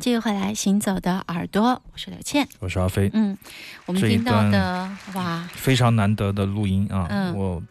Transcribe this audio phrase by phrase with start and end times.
[0.00, 3.10] 继续回来，行走的耳朵，我是刘倩，我是阿飞。
[3.12, 3.36] 嗯，
[3.84, 7.62] 我们听到的哇，非常难得的录音啊，嗯、我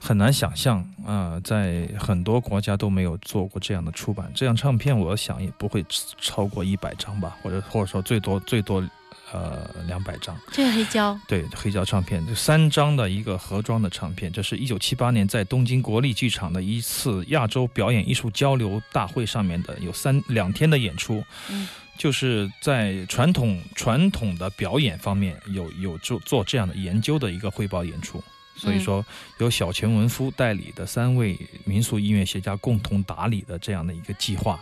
[0.00, 5.86] 很难想象啊，在很多国家都没有做过这样的出版，这样唱片我想也不会
[6.18, 8.82] 超过一百张吧，或者或者说最多最多。
[9.32, 21.66] 呃，两百张，这个黑胶，对，黑胶唱片，这三张的一个盒装的唱片，这是一九七八年在东京国立剧场的一次亚洲表演艺术交流大会上面的，有三两天的演出，嗯，
[21.96, 28.22] 就是在传统传统的表演方面有有做做这样的研究的一个汇报演出，
[28.54, 29.02] 所以说
[29.38, 34.60] 由小泉文夫代理的三位民俗音乐学家共同打理的这样的一个计划。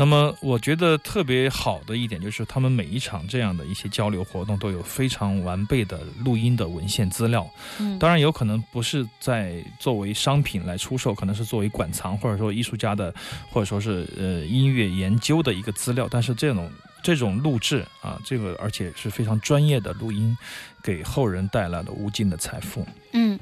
[0.00, 7.44] 那么，我觉得特别好的一点就是，他们每一场这样的一些交流活动都有非常完备的录音的文献资料。
[7.80, 13.12] 嗯，当然有可能不是在作为商品来出售，可能是作为馆藏或者说艺术家的，
[13.50, 16.06] 或者说是呃音乐研究的一个资料。
[16.08, 16.70] 但是这种
[17.02, 20.38] 这种录制啊，这个而且是非常专业的录音，
[20.80, 22.86] 给后人带来了无尽的财富。
[23.14, 23.36] 嗯，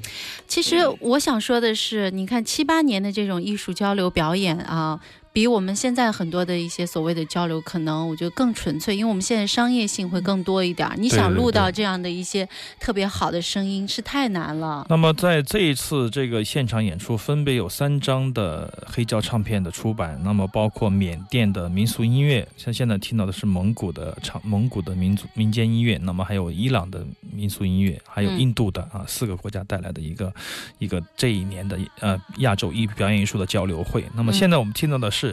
[0.47, 4.99] 其实我想说的是，你看七八年的这种艺术交流表演啊。
[5.37, 10.89] 比我们现在很多的一些所谓的交流，可能我觉得更纯粹，因为我们现在商业性会更多一点。
[10.97, 12.49] 你想录到这样的一些
[12.79, 14.83] 特别好的声音是太难了。
[14.89, 30.33] 那么在这一次这个现场演出，分别有三张的黑胶唱片的出版，那么包括缅甸的民俗音乐，像现在听到的是蒙古的唱蒙古的民族民间音乐，那么还有伊朗的民俗音乐，还有印度的啊四个国家带来的一个
[30.79, 34.03] 一个这一年的呃亚洲艺表演艺术的交流会。
[34.15, 35.26] 那么现在我们听到的是。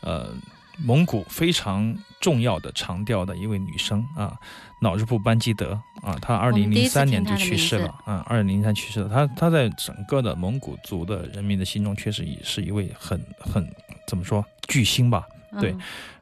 [0.00, 0.34] 呃，
[0.78, 4.34] 蒙古非常重要的长调的一位女生啊，
[4.80, 9.08] 脑日布班基德啊，她二零零三年就去世了啊，二零零三去世了。
[9.08, 13.66] 她她在整个的蒙古族的人民的心中，确实也是一位很很
[14.06, 15.24] 怎么说巨星吧？
[15.60, 15.74] 对，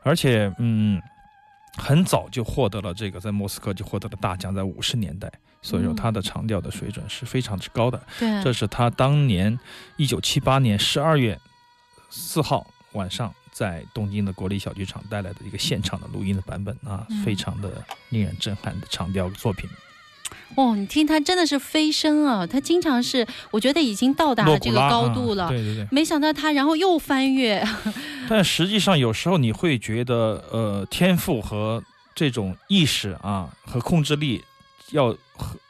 [0.02, 1.00] 而且嗯，
[1.76, 5.30] 很早就获得了这个在莫斯科就获得了大奖，在五十年代，
[5.62, 8.02] 所以说她的长调的水准是非常之高的。
[8.18, 9.56] 对，这是她当年
[9.96, 11.38] 一九七八年十二月
[12.10, 12.66] 四号
[12.98, 13.32] 晚上。
[13.50, 19.68] 在东京的国立小剧场带来的一个现场的录音的版本啊，非常的令人震撼的长调作品。
[20.54, 22.46] 哦，你听他真的是飞升啊！
[22.46, 25.48] 他经常是，我觉得已经到达了这个高度了。
[25.48, 25.88] 对对对。
[25.90, 27.60] 没想到他然后又翻越。
[28.30, 31.82] 但实际上有时候你会觉得，呃，天赋和
[32.14, 34.44] 这种意识啊和控制力。
[34.90, 35.16] 要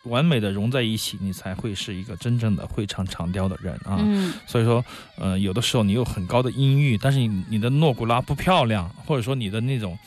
[0.05, 3.97] 完美的融在一起，你才会是一个真正的会唱长调的人啊。
[4.01, 4.85] 嗯，所以说，
[5.17, 9.99] 呃，有的时候你有很高的音域，但是你你的诺古拉不漂亮，或者说你的那种。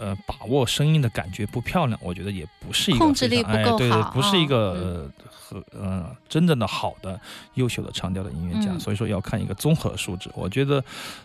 [0.00, 7.20] 呃，把握声音的感觉不漂亮，我觉得也不是一个控制力不够好，对对，不是一个和呃真正的好的
[7.54, 10.30] 优秀的长调的音乐家，所以说要看一个综合素质。
[10.34, 10.82] 我觉得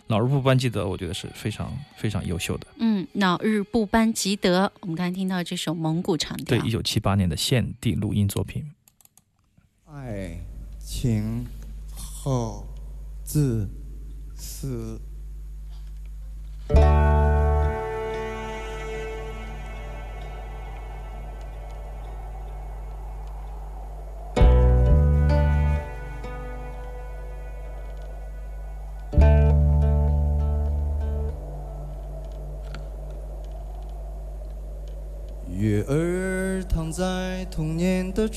[0.08, 2.66] 老日不班吉德，我觉得是非常非常优秀的。
[2.78, 8.70] 嗯，老日不班吉德，我们刚才听到这首蒙古长调，对，一九七八年的现地录音作品。
[9.90, 10.38] 爱
[10.78, 11.46] 情
[11.96, 12.68] 后
[13.24, 13.66] 自
[14.36, 15.00] 私。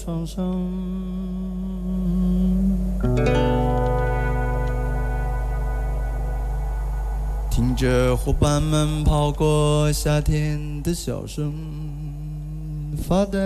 [0.09, 0.43] 年的床上，
[7.49, 11.53] 听着伙伴们跑过夏天的笑声，
[13.07, 13.39] 发呆。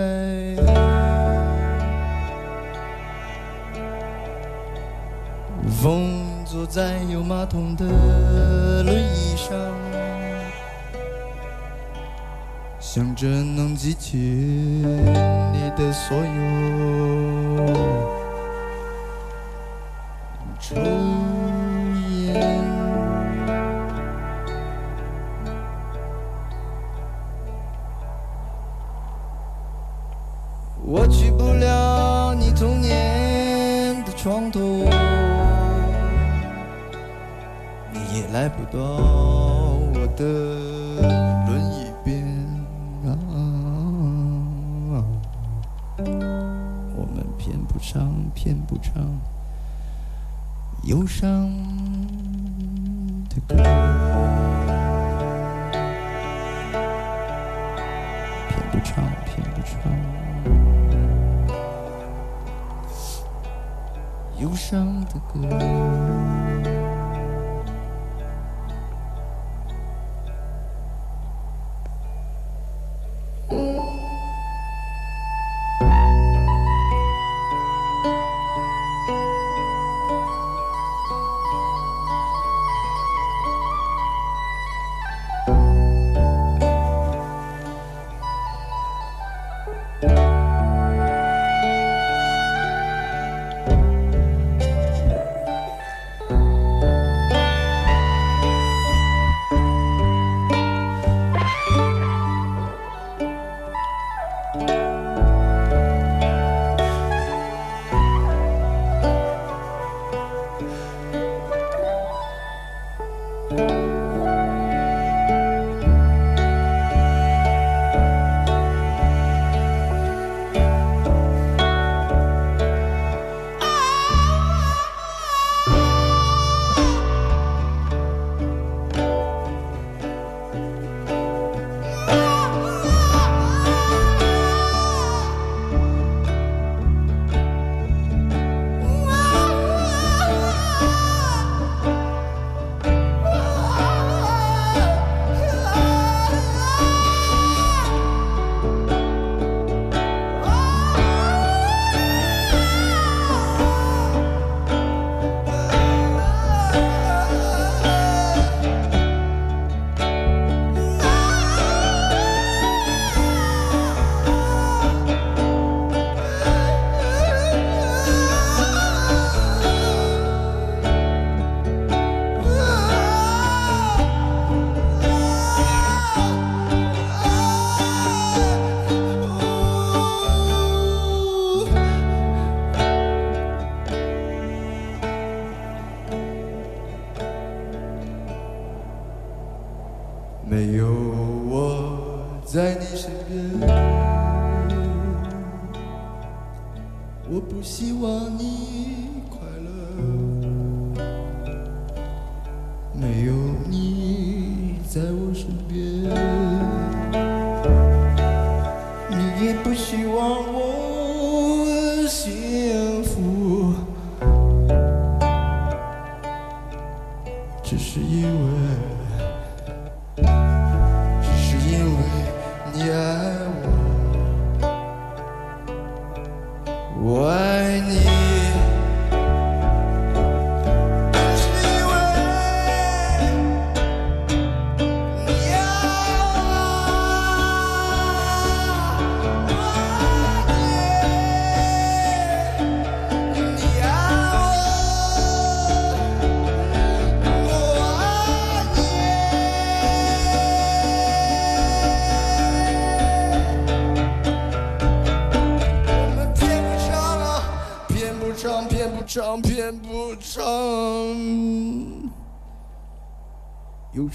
[5.82, 7.84] 风坐在有马桶的
[8.82, 9.54] 轮椅上。
[12.94, 16.22] 想着能记起你的所有，
[64.64, 66.43] 上的歌。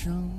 [0.06, 0.39] 忧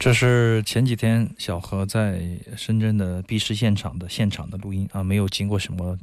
[0.00, 2.22] 这是前几天小何在
[2.56, 5.98] 深圳的 B 市现场的现场的录音啊，没有经过什么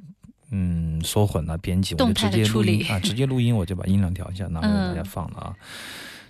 [0.52, 5.56] 嗯缩混啊、编辑，我就直接录音啊，直接录音我就把音量调一下，拿给大家 放了啊。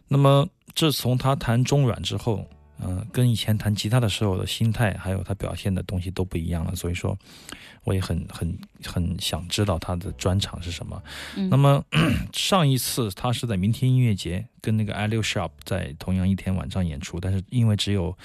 [0.08, 2.48] 那么自从他弹中阮之后，
[2.80, 7.18] 嗯、跟以前弹吉他的时候的心态，还有他表现的东西都不一样了，所以说
[7.84, 11.02] 我也很很很想知道他的专场是什么。
[11.36, 11.84] 嗯那么
[12.34, 18.16] 上一次他是在明天音乐节跟那个 i 六 Sharp 在同样一天晚上演出，但是因为只有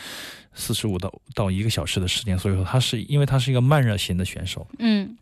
[0.52, 5.16] 四十五到到一个小时的时间，所以说他是因为他是一个慢热型的选手，嗯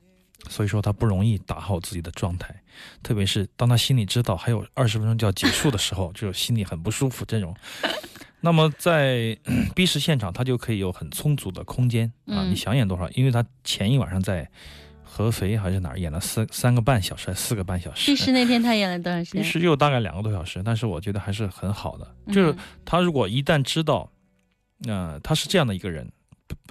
[0.48, 2.54] 所以说他不容易打好自己的状态，
[3.02, 7.54] 特别是当他心里知道还有二十分钟就要结束的时候，就心里很不舒服这种。
[8.40, 9.36] 那么在
[9.74, 13.08] B 市现场，他就可以有很充足的空间啊，嗯你想演多少？
[13.10, 14.48] 因为他前一晚上在
[15.02, 18.10] 合肥还是哪儿演了四三个半小时，四个半小时。
[18.10, 19.44] B 市那天他演了多长时其间？
[19.44, 22.14] 实就大概两个多小时，但是我觉得还是很好的。
[22.26, 22.54] 嗯就是
[22.84, 24.10] 他如果一旦知道，
[24.86, 26.10] 呃，他是这样的一个人，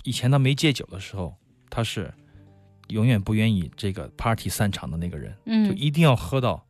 [0.03, 1.35] 以前他没戒酒的时候，
[1.69, 2.11] 他是
[2.87, 6.65] 永远不愿意这个 party 散场的那个人，就嗯一定要喝到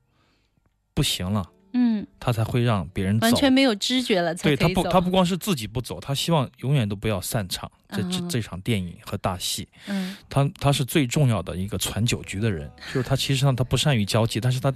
[0.94, 1.50] 不行了，
[2.20, 3.25] 他才会让别人走。
[3.25, 4.84] 完全没有知觉了才对他不。
[4.89, 7.72] 他不光是自己不走，他希望永远都不要散场。
[7.91, 14.72] 这这嗯这场电影和大戏，嗯他他是最重要的一个传酒局的人，就是他其实上他不善于交际，但是他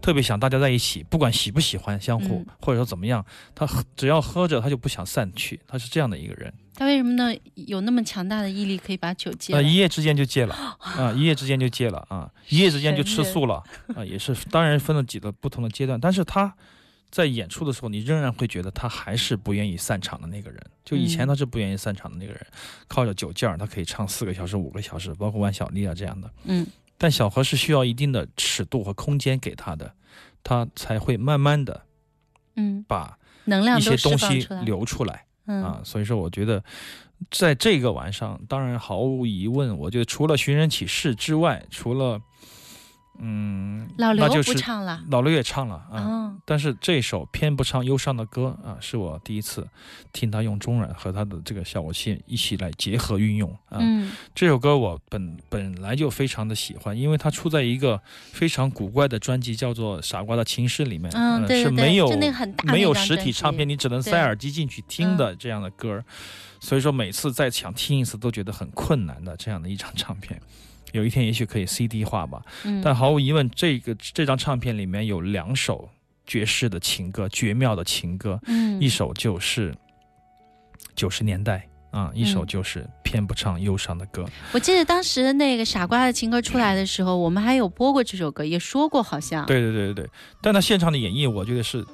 [0.00, 3.24] 特别想大家在一起，不管喜不喜欢相互，嗯或者说怎么样，
[3.54, 6.52] 他只要喝着他就不想散去，他是这样的一个人。
[6.74, 7.36] 他为什么呢？
[7.54, 9.68] 有那么强大的毅力可以把酒戒呃，了？
[9.68, 13.62] 一夜之间就戒了 啊，一夜之间就戒了啊，一夜之间就吃素了
[13.96, 16.54] 啊，也是当然分了几个不同的阶段，但是他
[17.10, 20.62] 在演出的时候，你仍然会觉得他还是不愿意散场的那个人。
[20.84, 22.46] 就以前嗯他是不愿意散场的那个人，
[22.86, 26.30] 靠着酒劲儿，他可以唱四个小时、五个小时，包括万晓丽啊这样的。
[26.44, 26.64] 嗯
[26.98, 29.94] 但小何是需要一定的尺度和空间给他的，
[30.42, 31.82] 他才会慢慢的
[32.56, 34.46] 嗯，把能量一些东西。
[34.64, 35.24] 流出来。
[35.46, 36.62] 嗯啊，所以说我觉得，
[37.30, 42.20] 在这个晚上，当然毫无疑问，我觉得除了寻人启事之外，除了
[43.20, 45.02] 嗯，老刘不唱了。
[45.10, 46.00] 老刘也唱了啊。
[46.02, 49.66] 哦，但是这首偏不唱忧伤的歌啊，是我第一次
[50.12, 53.78] 听他用中阮和他的这个效果器一起来结合运用啊。
[53.80, 58.00] 嗯这首歌我本本来就非常的喜欢，因为它出在一个
[58.32, 62.08] 非常古怪的专辑，叫做《傻瓜的情诗》里面，嗯，呃对对对，是没有
[62.64, 66.04] 没有实体唱片，你只能塞耳机进去听的这样的歌，
[66.60, 70.40] 所以说每次再想听一次都觉得很困难的这样的一张唱片。
[70.92, 75.88] 有一天也许可以 CD 化吧，嗯，但毫无疑问，这个这张唱片里面有两首
[76.26, 79.74] 爵士的情歌，绝妙的情歌，嗯一首就是
[80.94, 84.24] 九十年代啊，一首嗯就是偏不唱忧伤的歌。
[84.52, 89.46] 我记得当时那个傻瓜的情歌出来的时候，我们还有播过这首歌，也说过好像。
[89.46, 90.10] 对对对对对，
[90.42, 91.84] 但他现场的演绎，我觉得是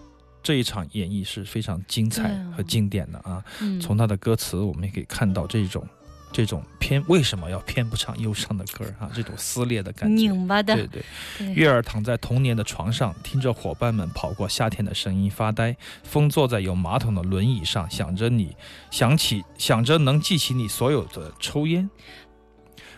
[0.42, 3.42] 这一场演绎是非常精彩和经典的啊。
[3.60, 5.86] 嗯，从他的歌词，我们也可以看到这种
[6.34, 10.16] 这种偏为什么要偏不唱忧伤的歌儿啊，这种撕裂的感觉。
[10.16, 11.02] 拧巴的对，对，
[11.38, 15.76] 对月儿躺在童年的床上，听着伙伴们跑过夏天的声音发呆。
[16.02, 18.56] 风坐在有马桶的轮椅上，想着你，
[18.90, 21.88] 想起想着能记起你所有的抽烟。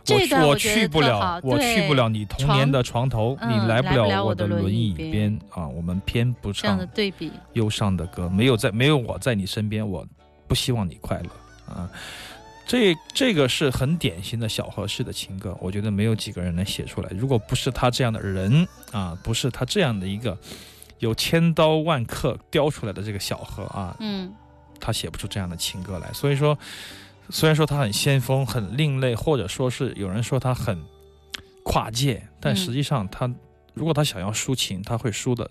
[0.03, 5.68] 这我我段我去不了我去对不了你童年的床头，嗯你来不了了我我的轮轮椅椅边边啊！
[5.68, 10.07] 我们偏不唱对比，忧伤的歌，没有在没有我在你身边，我
[10.46, 11.90] 不希望你快乐啊。
[12.66, 17.09] 这这个是很典型的小河式的情歌，我觉得没有几个人能写出来。
[17.11, 20.37] 如果不是他这样的人啊，不是他这样的一个
[20.98, 24.33] 有千刀万刻雕出来的这个小河啊，嗯
[24.81, 26.12] 他写不出这样的情歌来。
[26.12, 26.59] 所以说，
[27.31, 30.83] 虽然说他很先锋、很另类，或者说是有人说他很
[31.62, 33.33] 跨界，但嗯实际上他、
[33.77, 35.49] 如果他想要抒情，他会抒的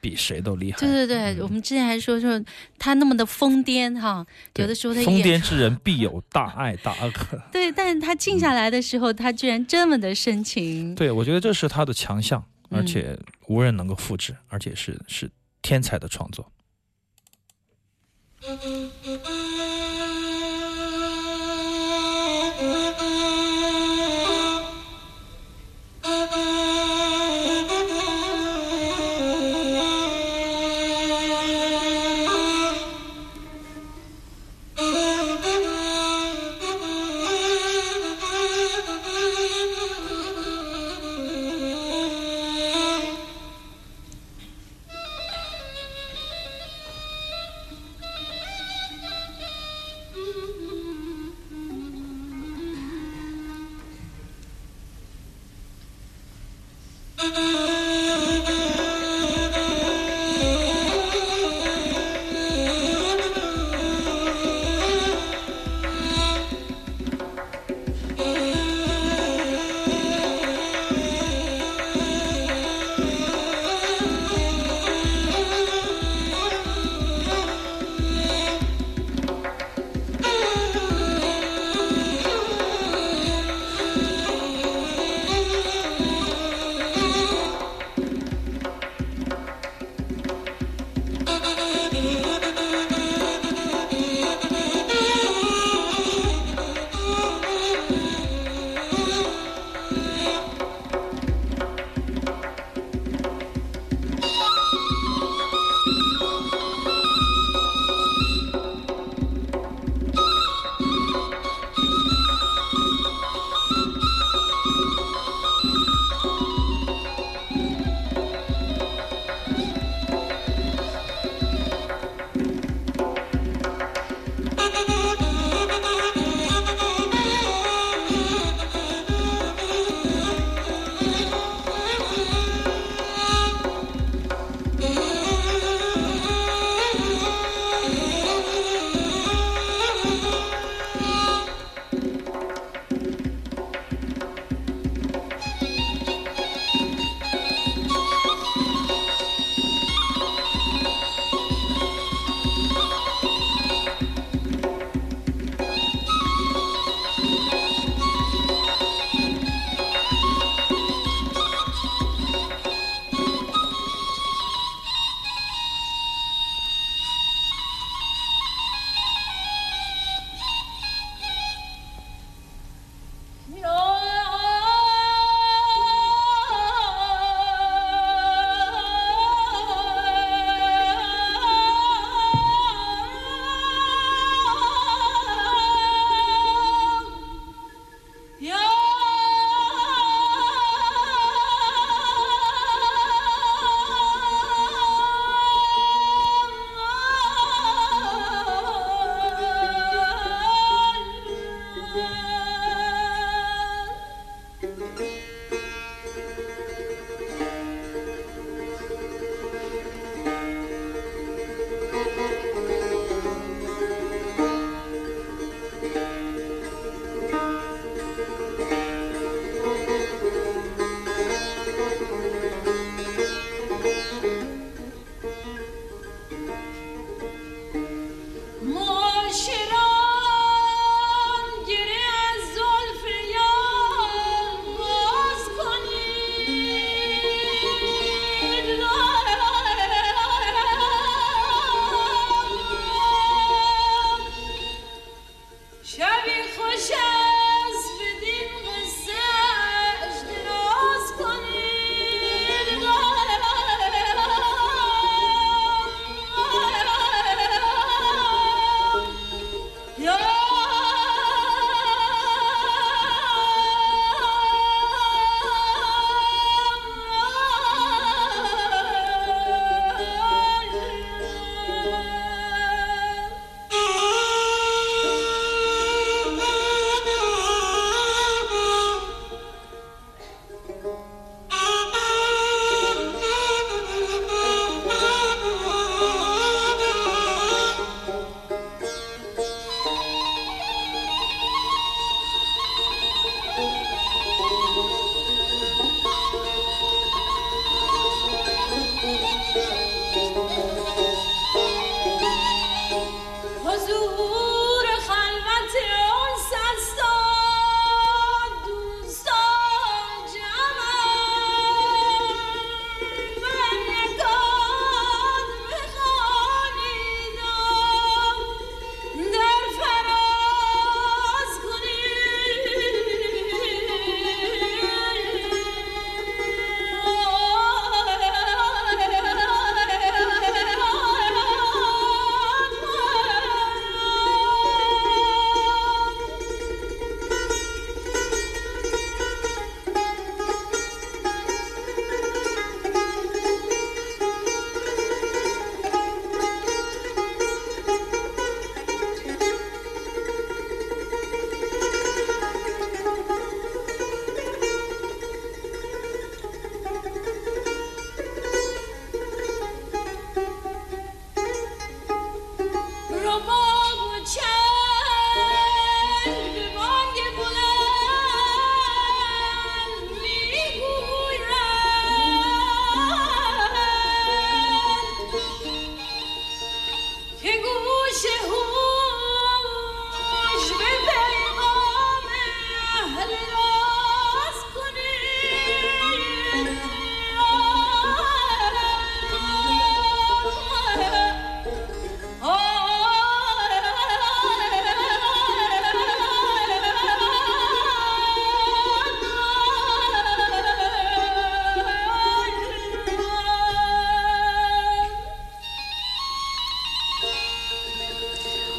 [0.00, 0.78] 比谁都厉害。
[0.78, 2.40] 对对对，我们之前还说说
[2.78, 7.12] 他那么的疯癫哈，有的时候他疯癫之人必有大爱大恶。
[7.50, 10.94] 对，但是他静下来的时候，他居然这么的深情。
[10.94, 15.28] 对，我觉得这是他的强项，而且无人能够复制，而且是是
[15.60, 16.48] 天才的创作。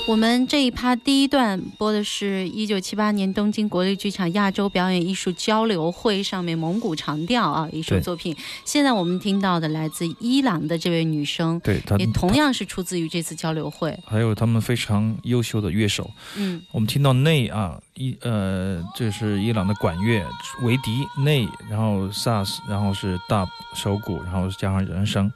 [0.07, 8.35] 我们这一趴第一段播的是一九七八年东京国立剧场亚洲表演艺术交流会上面蒙古长调啊一首作品。
[8.63, 13.97] 现在我们听到的来自伊朗的这位女生，对她也同样是出自于这次交流会。
[14.05, 20.23] 还有他们非常优秀的乐手，嗯我们听到内啊，伊呃，这是伊朗的管乐
[20.61, 25.31] 维迪内，然后萨斯，然后是大手鼓，然后加上人声，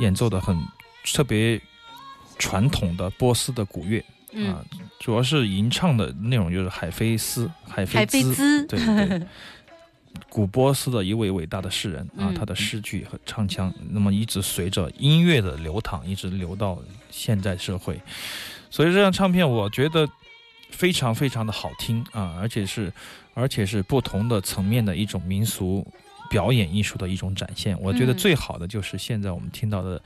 [0.00, 0.58] 演奏的很
[1.12, 1.60] 特别
[2.38, 4.52] 传统的波斯的古乐嗯。
[4.52, 4.64] 啊，
[5.00, 9.22] 主要是吟唱的内容就是海菲斯、海菲海菲兹，兹，对对。
[10.30, 16.78] 古波斯的一位伟大的诗人啊嗯，他的诗句和唱腔，那么一直随着音乐的流淌，一直流到
[17.10, 18.00] 现在社会，
[18.70, 20.08] 所以这张唱片我觉得
[20.70, 22.90] 非常非常的好听啊，而且是
[23.34, 25.86] 而且是不同的层面的一种民俗
[26.30, 27.76] 表演艺术的一种展现。
[27.80, 30.00] 我觉得嗯最好的就是现在我们听到的，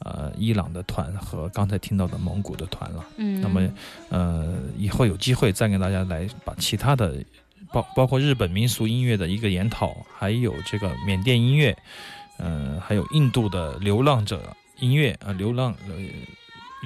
[0.00, 3.04] 呃，伊朗的团和刚才听到的蒙古的团了。
[3.16, 3.68] 嗯，那么
[4.10, 7.22] 呃，以后有机会再给大家来把其他的，
[7.72, 11.76] 包包括日本民俗音乐的一个研讨，还有这个缅甸音乐，
[12.38, 14.40] 呃，还有印度的流浪者
[14.78, 15.94] 音乐啊、呃，流浪呃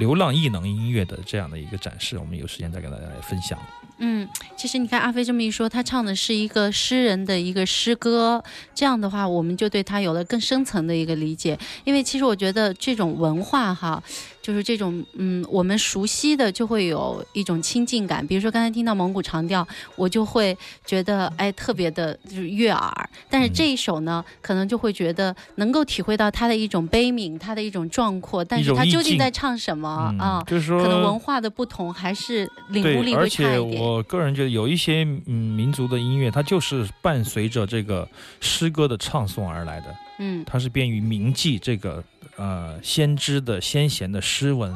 [0.00, 3.58] 流浪异能音乐的这样的一个展示，我们有时间再跟大家来分享。
[3.98, 8.42] 嗯，其实你看阿飞这么一说，他唱的是一个诗人的一个诗歌，
[8.74, 11.58] 这样的话，我们就对他有了更深层的一个理解。
[11.84, 14.02] 因为其实我觉得这种文化哈，
[14.42, 18.26] 就是这种嗯，我们熟悉的就会有一种亲近感。
[18.26, 23.10] 比如说刚才听到蒙古长调，我就会觉得哎特别的就是悦耳。
[23.28, 30.44] 但是这一首呢，可能就会觉得能够体会到它的一种悲悯，它的一种壮阔，但是它究竟在唱什么嗯、啊？
[30.46, 33.82] 就是说可能文化的不同，还是领悟力对，而会差且一点。
[33.82, 38.08] 我个人觉得有一些嗯民族的音乐，它就是伴随着这个
[38.40, 39.94] 诗歌的唱诵而来的。
[40.20, 42.04] 嗯它是便于铭记这个
[42.36, 44.72] 呃先知的先贤的诗文，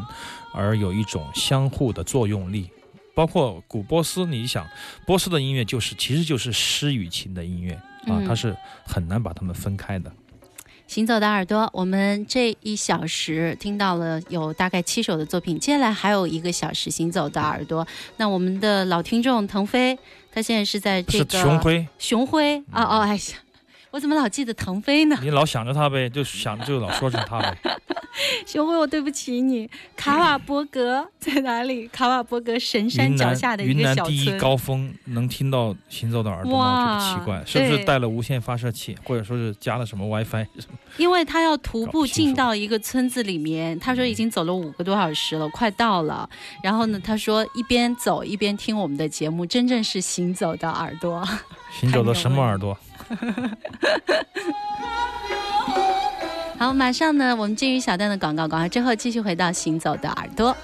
[0.53, 2.69] 而有一种相互的作用力。
[3.15, 4.67] 包括古波斯，你想，
[5.07, 10.11] 波斯的音乐就是其实就是诗与琴的音乐啊，嗯它是很难把它们分开的。
[10.89, 17.87] 行走的耳朵，我们这一小时听到了有大概七首的作品，接下来还有一个小时行走的耳朵。
[18.17, 19.97] 那我们的老听众腾飞，
[20.33, 23.23] 他现在是在这是个熊辉，熊辉哦哦，哎呀，
[23.95, 25.17] 我怎么老记得腾飞呢？
[25.23, 27.57] 你老想着他呗，就想就老说成他呗。
[28.45, 29.71] 熊辉，我对不起你。
[29.95, 31.87] 卡瓦伯格在哪里？
[31.87, 34.37] 卡瓦伯格神山脚下的一云个小南第一。
[34.37, 36.97] 高峰能听到行走的耳朵吗？
[36.97, 40.45] 我觉得奇怪，是不是带了无线发射器，或者说是加了什么 WiFi？
[40.99, 46.29] 因为他要徒步进到一个村子里面，他说已经走了五个多小时了，快到了。
[46.65, 51.25] 然后呢，他说一边走一边听我们的节目，真正是行走的耳朵。
[51.71, 52.77] 行走的 什么耳朵？
[56.59, 60.57] 好，马上呢，我们进入小段的广告，广告之后继续回到行走的耳朵。